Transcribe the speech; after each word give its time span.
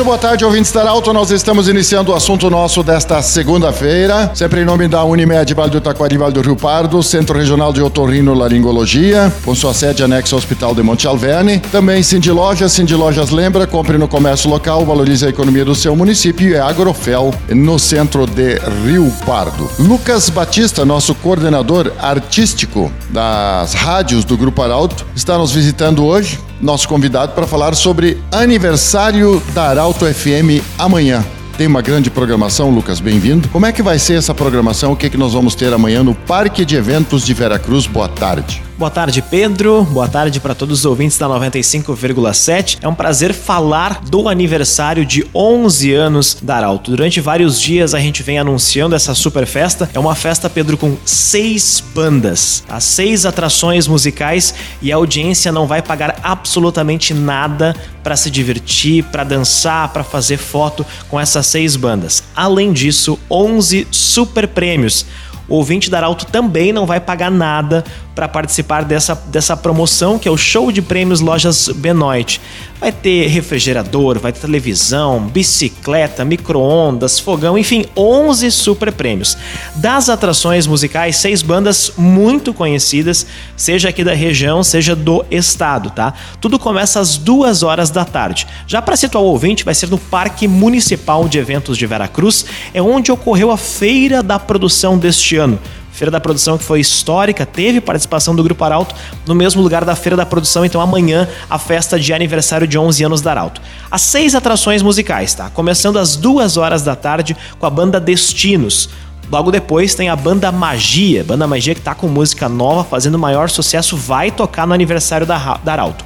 Muito 0.00 0.08
boa 0.08 0.18
tarde, 0.18 0.46
ouvintes 0.46 0.72
da 0.72 0.88
Alto. 0.88 1.12
Nós 1.12 1.30
estamos 1.30 1.68
iniciando 1.68 2.10
o 2.10 2.14
assunto 2.14 2.48
nosso 2.48 2.82
desta 2.82 3.20
segunda-feira, 3.20 4.30
sempre 4.34 4.62
em 4.62 4.64
nome 4.64 4.88
da 4.88 5.04
Unimed 5.04 5.52
Vale 5.52 5.70
do 5.70 5.78
Taquari, 5.78 6.16
Vale 6.16 6.32
do 6.32 6.40
Rio 6.40 6.56
Pardo, 6.56 7.02
Centro 7.02 7.38
Regional 7.38 7.70
de 7.70 7.82
Otorrino 7.82 8.32
Laringologia, 8.32 9.30
com 9.44 9.54
sua 9.54 9.74
sede 9.74 10.02
anexa 10.02 10.34
ao 10.34 10.38
Hospital 10.38 10.74
de 10.74 10.82
Monte 10.82 11.06
Alverne. 11.06 11.60
Também 11.70 12.02
Cindy 12.02 12.30
Lojas, 12.30 12.72
Cindy 12.72 12.94
Lojas 12.94 13.28
lembra, 13.28 13.66
compre 13.66 13.98
no 13.98 14.08
comércio 14.08 14.48
local, 14.48 14.86
valorize 14.86 15.26
a 15.26 15.28
economia 15.28 15.66
do 15.66 15.74
seu 15.74 15.94
município 15.94 16.48
e 16.48 16.54
é 16.54 16.60
Agrofel, 16.60 17.34
no 17.50 17.78
centro 17.78 18.26
de 18.26 18.58
Rio 18.86 19.12
Pardo. 19.26 19.70
Lucas 19.78 20.30
Batista, 20.30 20.82
nosso 20.82 21.14
coordenador 21.14 21.92
artístico 22.00 22.90
das 23.10 23.74
rádios 23.74 24.24
do 24.24 24.34
Grupo 24.34 24.62
Arauto, 24.62 25.04
está 25.14 25.36
nos 25.36 25.52
visitando 25.52 26.06
hoje 26.06 26.38
nosso 26.60 26.88
convidado 26.88 27.32
para 27.32 27.46
falar 27.46 27.74
sobre 27.74 28.18
aniversário 28.30 29.42
da 29.54 29.68
Arauto 29.68 30.04
FM 30.06 30.62
amanhã. 30.78 31.24
Tem 31.56 31.66
uma 31.66 31.82
grande 31.82 32.10
programação, 32.10 32.70
Lucas, 32.70 33.00
bem-vindo. 33.00 33.48
Como 33.48 33.66
é 33.66 33.72
que 33.72 33.82
vai 33.82 33.98
ser 33.98 34.14
essa 34.14 34.34
programação? 34.34 34.92
O 34.92 34.96
que, 34.96 35.06
é 35.06 35.10
que 35.10 35.18
nós 35.18 35.32
vamos 35.32 35.54
ter 35.54 35.72
amanhã 35.72 36.02
no 36.02 36.14
Parque 36.14 36.64
de 36.64 36.76
Eventos 36.76 37.24
de 37.24 37.34
Veracruz? 37.34 37.86
Boa 37.86 38.08
tarde. 38.08 38.69
Boa 38.80 38.90
tarde, 38.90 39.20
Pedro. 39.20 39.84
Boa 39.84 40.08
tarde 40.08 40.40
para 40.40 40.54
todos 40.54 40.78
os 40.78 40.84
ouvintes 40.86 41.18
da 41.18 41.28
95,7. 41.28 42.78
É 42.80 42.88
um 42.88 42.94
prazer 42.94 43.34
falar 43.34 44.00
do 44.00 44.26
aniversário 44.26 45.04
de 45.04 45.22
11 45.34 45.92
anos 45.92 46.38
da 46.40 46.56
Arauto. 46.56 46.90
Durante 46.90 47.20
vários 47.20 47.60
dias 47.60 47.92
a 47.92 48.00
gente 48.00 48.22
vem 48.22 48.38
anunciando 48.38 48.96
essa 48.96 49.14
super 49.14 49.44
festa. 49.44 49.90
É 49.92 49.98
uma 49.98 50.14
festa, 50.14 50.48
Pedro, 50.48 50.78
com 50.78 50.96
seis 51.04 51.84
bandas, 51.94 52.64
as 52.70 52.84
seis 52.84 53.26
atrações 53.26 53.86
musicais 53.86 54.54
e 54.80 54.90
a 54.90 54.96
audiência 54.96 55.52
não 55.52 55.66
vai 55.66 55.82
pagar 55.82 56.18
absolutamente 56.22 57.12
nada 57.12 57.76
para 58.02 58.16
se 58.16 58.30
divertir, 58.30 59.04
para 59.04 59.24
dançar, 59.24 59.92
para 59.92 60.02
fazer 60.02 60.38
foto 60.38 60.86
com 61.10 61.20
essas 61.20 61.46
seis 61.46 61.76
bandas. 61.76 62.22
Além 62.34 62.72
disso, 62.72 63.18
11 63.30 63.86
super 63.90 64.48
prêmios. 64.48 65.04
O 65.50 65.56
ouvinte 65.56 65.90
da 65.90 65.98
Arauto 65.98 66.24
também 66.26 66.72
não 66.72 66.86
vai 66.86 67.00
pagar 67.00 67.30
nada 67.30 67.84
para 68.14 68.28
participar 68.28 68.84
dessa, 68.84 69.16
dessa 69.26 69.56
promoção, 69.56 70.16
que 70.16 70.28
é 70.28 70.30
o 70.30 70.36
show 70.36 70.70
de 70.70 70.80
prêmios 70.80 71.20
Lojas 71.20 71.68
Benoit. 71.68 72.40
Vai 72.80 72.90
ter 72.90 73.26
refrigerador, 73.26 74.18
vai 74.18 74.32
ter 74.32 74.40
televisão, 74.40 75.20
bicicleta, 75.20 76.24
micro-ondas, 76.24 77.18
fogão, 77.18 77.58
enfim, 77.58 77.84
11 77.94 78.50
super 78.50 78.90
prêmios. 78.90 79.36
Das 79.76 80.08
atrações 80.08 80.66
musicais, 80.66 81.16
seis 81.16 81.42
bandas 81.42 81.92
muito 81.98 82.54
conhecidas, 82.54 83.26
seja 83.54 83.90
aqui 83.90 84.02
da 84.02 84.14
região, 84.14 84.64
seja 84.64 84.96
do 84.96 85.22
estado, 85.30 85.90
tá? 85.90 86.14
Tudo 86.40 86.58
começa 86.58 86.98
às 86.98 87.18
duas 87.18 87.62
horas 87.62 87.90
da 87.90 88.06
tarde. 88.06 88.46
Já 88.66 88.80
para 88.80 88.96
situar 88.96 89.22
o 89.22 89.26
ouvinte, 89.26 89.62
vai 89.62 89.74
ser 89.74 89.90
no 89.90 89.98
Parque 89.98 90.48
Municipal 90.48 91.28
de 91.28 91.38
Eventos 91.38 91.76
de 91.76 91.86
Veracruz, 91.86 92.46
é 92.72 92.80
onde 92.80 93.12
ocorreu 93.12 93.50
a 93.50 93.58
Feira 93.58 94.22
da 94.22 94.38
Produção 94.38 94.96
deste 94.96 95.36
ano. 95.36 95.58
Feira 96.00 96.10
da 96.10 96.18
Produção 96.18 96.56
que 96.56 96.64
foi 96.64 96.80
histórica, 96.80 97.44
teve 97.44 97.78
participação 97.78 98.34
do 98.34 98.42
Grupo 98.42 98.64
Arauto 98.64 98.94
no 99.26 99.34
mesmo 99.34 99.60
lugar 99.60 99.84
da 99.84 99.94
Feira 99.94 100.16
da 100.16 100.24
Produção, 100.24 100.64
então 100.64 100.80
amanhã 100.80 101.28
a 101.50 101.58
festa 101.58 102.00
de 102.00 102.14
aniversário 102.14 102.66
de 102.66 102.78
11 102.78 103.04
anos 103.04 103.20
da 103.20 103.32
Arauto. 103.32 103.60
As 103.90 104.00
seis 104.00 104.34
atrações 104.34 104.80
musicais, 104.82 105.34
tá? 105.34 105.50
Começando 105.50 105.98
às 105.98 106.16
duas 106.16 106.56
horas 106.56 106.82
da 106.82 106.96
tarde 106.96 107.36
com 107.58 107.66
a 107.66 107.70
banda 107.70 108.00
Destinos. 108.00 108.88
Logo 109.30 109.50
depois 109.50 109.94
tem 109.94 110.08
a 110.08 110.16
banda 110.16 110.50
Magia, 110.50 111.22
banda 111.22 111.46
Magia 111.46 111.74
que 111.74 111.82
tá 111.82 111.94
com 111.94 112.08
música 112.08 112.48
nova, 112.48 112.82
fazendo 112.82 113.18
maior 113.18 113.50
sucesso, 113.50 113.94
vai 113.94 114.30
tocar 114.30 114.66
no 114.66 114.72
aniversário 114.72 115.26
da, 115.26 115.60
da 115.62 115.72
Arauto. 115.72 116.02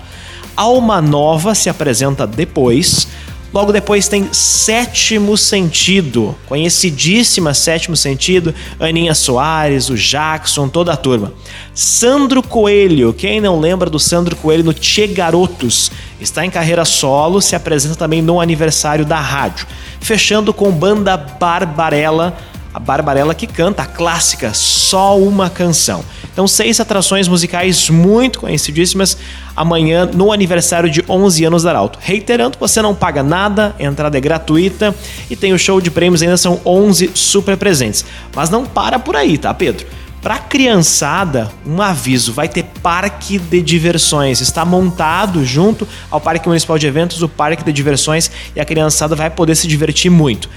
Alma 0.57 1.01
Nova 1.01 1.55
se 1.55 1.71
apresenta 1.71 2.27
depois. 2.27 3.07
Logo 3.55 3.71
depois 3.71 4.09
tem 4.09 4.31
Sétimo 4.33 5.37
Sentido, 5.37 6.35
conhecidíssima 6.49 7.55
Sétimo 7.55 7.97
Sentido, 7.97 8.53
Aninha 8.81 9.15
Soares, 9.15 9.89
o 9.89 9.95
Jackson, 9.95 10.69
toda 10.69 10.93
a 10.93 10.97
turma. 10.97 11.33
Sandro 11.73 12.43
Coelho, 12.43 13.15
quem 13.15 13.41
não 13.41 13.61
lembra 13.61 13.89
do 13.89 14.01
Sandro 14.01 14.35
Coelho 14.35 14.65
no 14.65 14.75
Che 14.75 15.07
Garotos, 15.07 15.93
está 16.21 16.45
em 16.45 16.51
carreira 16.51 16.85
solo, 16.85 17.41
se 17.41 17.55
apresenta 17.55 17.95
também 17.95 18.21
no 18.21 18.41
aniversário 18.41 19.05
da 19.05 19.21
rádio. 19.21 19.69
Fechando 20.01 20.53
com 20.53 20.73
banda 20.73 21.17
Barbarella, 21.17 22.37
a 22.75 22.81
Barbarella 22.81 23.37
que 23.37 23.47
canta 23.47 23.85
a 23.85 23.87
clássica 23.87 24.53
Só 24.53 25.17
Uma 25.17 25.49
Canção. 25.49 26.05
Então, 26.33 26.49
seis 26.49 26.81
atrações 26.81 27.29
musicais 27.29 27.89
muito 27.89 28.41
conhecidíssimas 28.41 29.17
amanhã 29.57 30.05
no 30.05 30.33
aniversário 30.33 30.91
de 30.91 31.05
11 31.09 31.45
anos 31.45 31.63
da 31.63 31.71
Arauto. 31.71 32.01
Reiterando, 32.03 32.59
você 32.59 32.83
não 32.83 32.93
paga 32.93 33.23
nada, 33.23 33.77
a 33.79 33.83
entrada 33.85 34.19
é 34.19 34.21
gratuita 34.21 34.93
e 35.31 35.37
tem 35.37 35.53
o 35.53 35.59
show 35.59 35.81
de 35.81 35.93
prêmios, 35.93 36.21
ainda 36.21 36.37
são 36.37 36.61
11 36.67 37.13
super 37.15 37.57
presentes. 37.57 38.05
Mas 38.35 38.51
não 38.51 38.67
para 38.67 38.99
por 38.99 39.15
aí, 39.15 39.39
tá, 39.39 39.55
Pedro? 39.55 39.87
Para 40.21 40.39
criançada, 40.39 41.53
um 41.65 41.81
aviso: 41.81 42.33
vai 42.33 42.49
ter 42.49 42.65
parque 42.83 43.39
de 43.39 43.61
diversões. 43.61 44.41
Está 44.41 44.65
montado 44.65 45.45
junto 45.45 45.87
ao 46.11 46.19
Parque 46.19 46.49
Municipal 46.49 46.79
de 46.79 46.87
Eventos 46.87 47.23
o 47.23 47.29
parque 47.29 47.63
de 47.63 47.73
diversões 47.73 48.31
e 48.57 48.61
a 48.61 48.65
criançada 48.65 49.15
vai 49.15 49.29
poder 49.29 49.55
se 49.55 49.69
divertir 49.69 50.11
muito. 50.11 50.49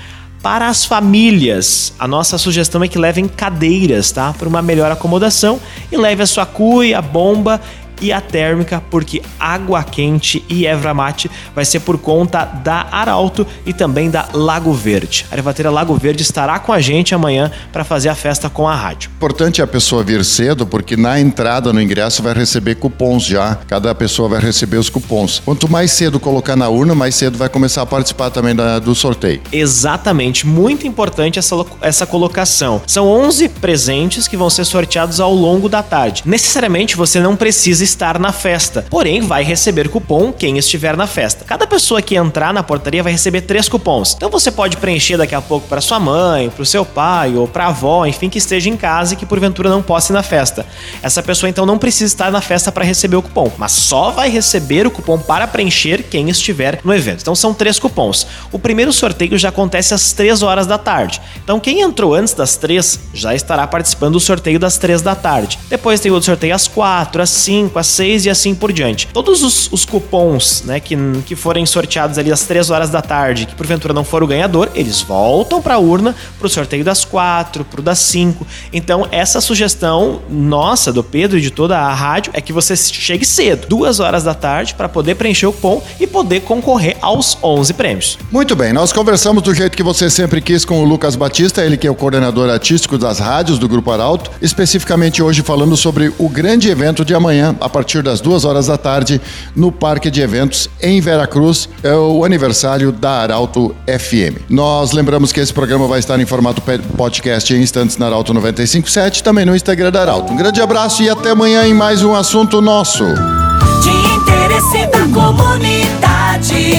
Para 0.42 0.68
as 0.68 0.86
famílias, 0.86 1.94
a 1.98 2.08
nossa 2.08 2.38
sugestão 2.38 2.84
é 2.84 2.88
que 2.88 2.98
levem 2.98 3.28
cadeiras, 3.28 4.12
tá? 4.12 4.34
Para 4.34 4.48
uma 4.48 4.62
melhor 4.62 4.92
acomodação 4.92 5.59
e 5.92 5.98
leve 5.98 6.22
a 6.24 6.28
sua 6.28 6.46
cuia, 6.46 7.00
a 7.00 7.02
bomba 7.02 7.59
e 8.02 8.12
a 8.12 8.22
térmica, 8.22 8.81
porque 8.90 9.22
água 9.40 9.84
quente 9.84 10.44
e 10.50 10.66
erva 10.66 10.94
mate 10.94 11.30
vai 11.56 11.66
ser 11.66 11.80
por 11.81 11.97
conta 11.97 12.46
da 12.46 12.88
Arauto 12.91 13.46
e 13.66 13.74
também 13.74 14.09
da 14.09 14.28
Lago 14.34 14.74
Verde. 14.74 15.25
A 15.31 15.35
Ervateira 15.35 15.72
Lago 15.72 15.96
Verde 15.96 16.22
estará 16.22 16.59
com 16.59 16.72
a 16.72 16.80
gente 16.80 17.13
amanhã 17.13 17.52
para 17.72 17.84
fazer 17.84 18.09
a 18.09 18.16
festa 18.16 18.50
com 18.50 18.68
a 18.68 18.75
rádio. 18.75 19.09
Importante 19.16 19.62
a 19.62 19.68
pessoa 19.68 20.03
vir 20.03 20.24
cedo, 20.24 20.66
porque 20.66 20.96
na 20.96 21.19
entrada 21.19 21.72
no 21.74 21.81
ingresso 21.81 22.22
vai 22.22 22.34
receber 22.34 22.75
cupons 22.75 23.24
já. 23.24 23.56
Cada 23.68 23.94
pessoa 23.96 24.30
vai 24.30 24.40
receber 24.40 24.78
os 24.78 24.90
cupons. 24.90 25.41
Quanto 25.44 25.69
mais 25.69 25.91
cedo 25.91 26.19
colocar 26.19 26.56
na 26.56 26.69
urna, 26.69 26.94
mais 26.96 27.16
cedo 27.16 27.38
vai 27.38 27.50
começar 27.50 27.81
a 27.81 27.86
participar 27.86 28.30
também 28.30 28.56
da, 28.56 28.80
do 28.80 28.94
sorteio. 28.94 29.41
Exatamente, 29.52 30.46
muito 30.46 30.88
importante 30.88 31.40
essa, 31.40 31.56
essa 31.81 32.06
colocação. 32.06 32.81
São 32.86 33.07
11 33.07 33.50
presentes 33.50 34.28
que 34.28 34.38
vão 34.38 34.50
ser 34.50 34.66
sorteados 34.66 35.19
ao 35.19 35.34
longo 35.34 35.68
da 35.69 35.81
tarde. 35.81 36.24
Necessariamente 36.25 36.96
você 36.96 37.19
não 37.19 37.36
precisa 37.36 37.84
estar 37.88 38.20
na 38.20 38.31
festa, 38.31 38.86
porém 38.90 39.22
vai 39.22 39.44
receber 39.44 39.90
cupom 39.90 40.31
quem 40.31 40.58
estiver 40.58 40.96
na 40.96 41.08
festa. 41.08 41.46
Cada 41.46 41.66
pessoa 41.66 42.02
que 42.02 42.16
entrar 42.16 42.53
na 42.53 42.62
portaria 42.62 43.02
vai 43.02 43.12
receber 43.12 43.42
três 43.42 43.70
cupons. 43.70 44.14
Então 44.16 44.30
você 44.30 44.52
pode 44.52 44.78
preencher 44.78 45.18
daqui 45.18 45.34
a 45.34 45.42
pouco 45.42 45.68
para 45.68 45.81
sua 45.81 46.00
mãe, 46.00 46.50
para 46.50 46.62
o 46.62 46.66
seu 46.66 46.86
pai 46.86 47.36
ou 47.36 47.48
para 47.48 47.66
a 47.66 47.68
avó, 47.70 48.06
enfim, 48.06 48.30
que 48.30 48.38
esteja 48.38 48.70
em 48.70 48.78
casa 48.78 49.14
e 49.14 49.18
que 49.18 49.25
porventura 49.25 49.70
não 49.70 49.81
possa 49.81 50.12
ir 50.12 50.16
na 50.16 50.24
festa. 50.24 50.66
Essa 51.02 51.24
pessoa 51.24 51.50
então 51.50 51.66
não 51.66 51.78
precisa 51.78 52.14
estar 52.14 52.31
na 52.31 52.42
festa 52.42 52.72
para 52.72 52.84
receber 52.84 53.16
o 53.16 53.22
cupom, 53.22 53.52
mas 53.58 53.72
só 53.72 54.12
vai 54.12 54.30
receber 54.30 54.86
o 54.86 54.92
cupom 54.92 55.18
para 55.18 55.48
preencher 55.48 56.04
quem 56.04 56.30
estiver 56.30 56.80
no 56.84 56.94
evento. 56.94 57.22
Então 57.22 57.36
são 57.36 57.54
três 57.54 57.80
cupons. 57.80 58.28
O 58.52 58.59
primeiro 58.59 58.92
sorteio 58.92 59.38
já 59.38 59.50
acontece 59.50 59.94
às 59.94 60.12
três 60.14 60.44
horas 60.44 60.68
da 60.68 60.78
tarde. 60.78 61.22
Então 61.44 61.59
quem 61.59 61.81
entrou 61.81 62.14
antes 62.14 62.34
das 62.34 62.58
três 62.58 63.00
já 63.14 63.34
estará 63.34 63.66
participando 63.66 64.14
do 64.14 64.19
sorteio 64.19 64.59
das 64.59 64.78
três 64.78 65.02
da 65.02 65.16
tarde. 65.16 65.59
Depois 65.69 66.00
tem 66.00 66.12
outro 66.12 66.25
sorteio 66.25 66.56
às 66.56 66.68
quatro, 66.68 67.22
às 67.22 67.30
cinco, 67.30 67.76
às 67.77 67.88
seis 67.88 68.25
e 68.25 68.29
assim 68.29 68.53
por 68.53 68.71
diante. 68.71 69.07
Todos 69.13 69.44
os, 69.44 69.71
os 69.71 69.85
cupons, 69.85 70.63
né, 70.65 70.79
que, 70.79 70.95
que 71.25 71.35
forem 71.35 71.65
sorteados 71.65 72.18
ali 72.18 72.31
às 72.31 72.44
três 72.44 72.69
horas 72.69 72.89
da 72.89 73.01
tarde, 73.01 73.45
que 73.45 73.56
porventura 73.56 73.94
não 73.94 74.03
for 74.03 74.24
o 74.24 74.27
ganhador, 74.27 74.69
eles 74.74 75.01
voltam 75.01 75.62
para 75.62 75.75
a 75.75 75.79
urna 75.79 76.15
para 76.38 76.47
o 76.47 76.50
sorteio 76.50 76.83
das 76.83 77.03
quatro, 77.06 77.63
para 77.63 77.79
o 77.79 77.83
das 77.83 78.00
cinco. 78.00 78.45
Então 78.71 79.07
essa 79.12 79.41
sugestão 79.41 80.21
nossa 80.29 80.91
do 80.91 81.03
Pedro 81.03 81.38
e 81.38 81.41
de 81.41 81.51
toda 81.51 81.77
a 81.77 81.94
rádio 81.94 82.31
é 82.33 82.41
que 82.41 82.53
você 82.53 82.75
chegue 82.75 83.25
cedo, 83.25 83.68
duas 83.68 84.00
horas 84.00 84.23
da 84.23 84.33
tarde, 84.33 84.73
para 84.75 84.89
poder 84.89 85.15
preencher 85.15 85.45
o 85.45 85.53
cupom 85.53 85.81
e 86.00 86.07
poder 86.07 86.41
concorrer 86.41 86.97
aos 87.01 87.38
11 87.41 87.73
prêmios. 87.73 88.18
Muito 88.31 88.56
bem, 88.56 88.73
nós 88.73 88.91
conversamos 88.91 89.44
do 89.44 89.53
jeito 89.53 89.75
que 89.75 89.83
você 89.83 90.09
sempre 90.09 90.41
quis 90.41 90.65
com 90.65 90.81
o 90.81 90.85
Lucas 90.85 91.15
Batista, 91.15 91.63
ele 91.63 91.77
que 91.77 91.88
é 91.88 91.91
o 91.91 91.95
coordenador 91.95 92.50
artístico 92.50 92.97
das 92.97 93.19
rádios 93.19 93.59
do 93.59 93.68
Grupo 93.68 93.91
Arauto, 93.91 94.31
especificamente 94.41 95.21
hoje 95.21 95.41
falando 95.41 95.75
sobre 95.75 96.13
o 96.18 96.30
grande 96.30 96.69
evento 96.69 97.03
de 97.03 97.13
amanhã, 97.13 97.56
a 97.68 97.69
partir 97.69 98.02
das 98.02 98.19
duas 98.19 98.46
horas 98.46 98.68
da 98.68 98.78
tarde 98.78 99.22
no 99.56 99.72
Parque 99.72 100.10
de 100.10 100.22
Eventos 100.22 100.69
em 100.81 101.00
Veracruz. 101.00 101.69
É 101.84 101.94
o 101.94 102.25
aniversário 102.25 102.92
da 102.92 103.12
Arauto 103.22 103.75
FM. 103.86 104.42
Nós 104.50 104.94
lembramos 104.94 105.31
que 105.31 105.40
esse 105.40 105.54
programa 105.54 105.86
vai 105.86 106.00
estar 106.00 106.19
em 106.19 106.25
formato 106.25 106.62
podcast 106.96 107.54
em 107.54 107.62
instantes 107.62 107.98
na 107.98 108.08
Arauto 108.08 108.34
957, 108.34 109.22
também 109.22 109.46
no 109.46 109.56
Instagram 109.56 109.92
da 109.92 110.02
Arauto. 110.02 110.34
Um 110.34 110.38
grande 110.38 110.62
abraço 110.62 111.04
e 111.04 111.10
até 111.10 111.31
amanhã 111.31 111.68
em 111.68 111.74
mais 111.74 112.04
um 112.04 112.16
assunto 112.16 112.62
nosso. 112.62 113.04
De 113.04 113.90
interesse 114.16 114.88
da 114.88 115.04
comunidade, 115.14 116.74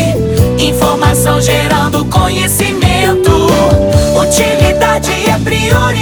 informação 0.58 1.40
gerando 1.40 2.04
conhecimento, 2.06 3.30
utilidade 4.20 5.10
é 5.28 5.38
prioridade. 5.38 5.97